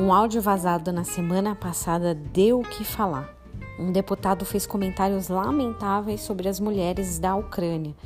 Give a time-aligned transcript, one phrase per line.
[0.00, 3.34] Um áudio vazado na semana passada deu o que falar.
[3.80, 7.96] Um deputado fez comentários lamentáveis sobre as mulheres da Ucrânia.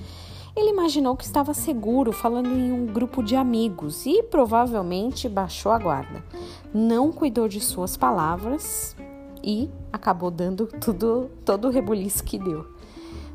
[0.57, 5.79] Ele imaginou que estava seguro falando em um grupo de amigos e provavelmente baixou a
[5.79, 6.25] guarda.
[6.73, 8.97] Não cuidou de suas palavras
[9.45, 12.67] e acabou dando tudo, todo o rebuliço que deu.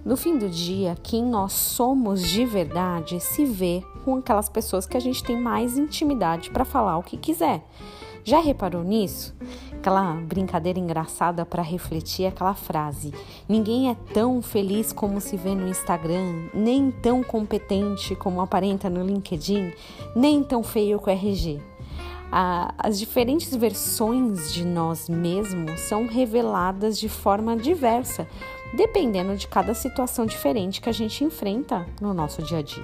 [0.03, 4.97] No fim do dia, quem nós somos de verdade se vê com aquelas pessoas que
[4.97, 7.64] a gente tem mais intimidade para falar o que quiser.
[8.27, 9.33] Já reparou nisso?
[9.71, 13.13] Aquela brincadeira engraçada para refletir aquela frase:
[13.47, 19.01] Ninguém é tão feliz como se vê no Instagram, nem tão competente como aparenta no
[19.01, 19.71] LinkedIn,
[20.13, 21.61] nem tão feio com o RG.
[22.29, 28.27] as diferentes versões de nós mesmos são reveladas de forma diversa
[28.73, 32.83] dependendo de cada situação diferente que a gente enfrenta no nosso dia a dia.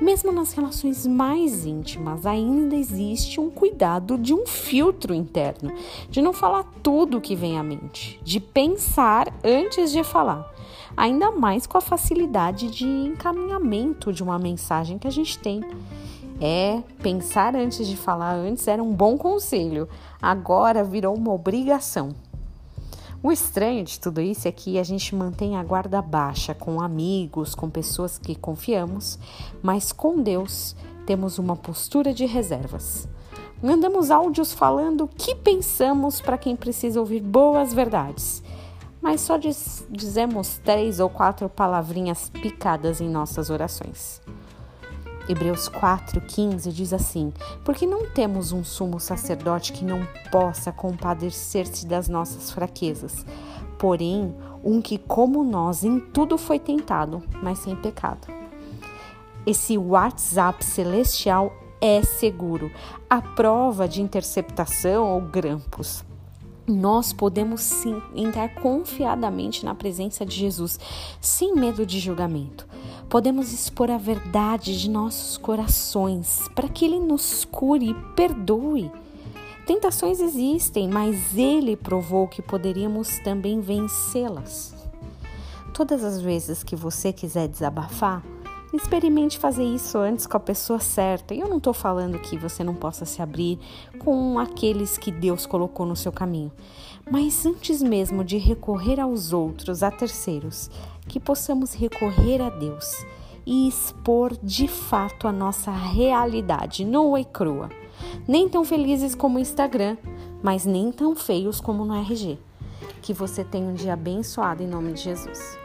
[0.00, 5.72] Mesmo nas relações mais íntimas, ainda existe um cuidado de um filtro interno,
[6.08, 10.48] de não falar tudo o que vem à mente, de pensar antes de falar,
[10.96, 15.62] ainda mais com a facilidade de encaminhamento de uma mensagem que a gente tem.
[16.40, 19.88] É, pensar antes de falar antes era um bom conselho,
[20.22, 22.14] agora virou uma obrigação.
[23.20, 27.52] O estranho de tudo isso é que a gente mantém a guarda baixa com amigos,
[27.52, 29.18] com pessoas que confiamos,
[29.60, 33.08] mas com Deus temos uma postura de reservas.
[33.60, 38.40] Mandamos áudios falando o que pensamos para quem precisa ouvir boas verdades,
[39.02, 44.20] mas só diz, dizemos três ou quatro palavrinhas picadas em nossas orações.
[45.28, 47.32] Hebreus 4,15 diz assim:
[47.64, 53.26] Porque não temos um sumo sacerdote que não possa compadecer-se das nossas fraquezas,
[53.78, 58.26] porém, um que, como nós, em tudo foi tentado, mas sem pecado.
[59.46, 62.70] Esse WhatsApp celestial é seguro,
[63.08, 66.04] a prova de interceptação ou grampos
[66.70, 70.78] nós podemos sim entrar confiadamente na presença de Jesus,
[71.20, 72.66] sem medo de julgamento.
[73.08, 78.90] Podemos expor a verdade de nossos corações para que Ele nos cure e perdoe.
[79.66, 84.74] Tentações existem, mas Ele provou que poderíamos também vencê-las.
[85.72, 88.22] Todas as vezes que você quiser desabafar,
[88.72, 91.34] Experimente fazer isso antes com a pessoa certa.
[91.34, 93.58] E eu não estou falando que você não possa se abrir
[93.98, 96.52] com aqueles que Deus colocou no seu caminho.
[97.10, 100.70] Mas antes mesmo de recorrer aos outros, a terceiros,
[101.08, 103.06] que possamos recorrer a Deus
[103.46, 107.70] e expor de fato a nossa realidade nua e crua.
[108.28, 109.96] Nem tão felizes como o Instagram,
[110.42, 112.38] mas nem tão feios como no RG.
[113.00, 115.58] Que você tenha um dia abençoado em nome de Jesus.